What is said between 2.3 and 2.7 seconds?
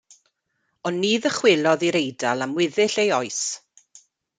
am